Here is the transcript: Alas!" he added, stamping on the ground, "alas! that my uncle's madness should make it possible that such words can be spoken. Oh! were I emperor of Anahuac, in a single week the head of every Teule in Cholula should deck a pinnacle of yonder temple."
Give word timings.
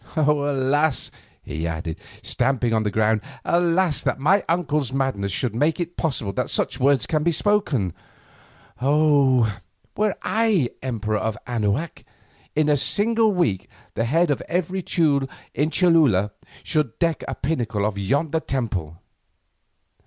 Alas!" 0.15 1.11
he 1.43 1.67
added, 1.67 1.99
stamping 2.23 2.73
on 2.73 2.81
the 2.81 2.89
ground, 2.89 3.21
"alas! 3.45 4.01
that 4.01 4.17
my 4.17 4.43
uncle's 4.49 4.91
madness 4.91 5.31
should 5.31 5.53
make 5.53 5.79
it 5.79 5.95
possible 5.95 6.33
that 6.33 6.49
such 6.49 6.79
words 6.79 7.05
can 7.05 7.21
be 7.21 7.31
spoken. 7.31 7.93
Oh! 8.81 9.59
were 9.95 10.15
I 10.23 10.71
emperor 10.81 11.19
of 11.19 11.37
Anahuac, 11.45 12.03
in 12.55 12.67
a 12.67 12.77
single 12.77 13.31
week 13.31 13.69
the 13.93 14.05
head 14.05 14.31
of 14.31 14.41
every 14.47 14.81
Teule 14.81 15.29
in 15.53 15.69
Cholula 15.69 16.31
should 16.63 16.97
deck 16.97 17.23
a 17.27 17.35
pinnacle 17.35 17.85
of 17.85 17.95
yonder 17.99 18.39
temple." 18.39 18.97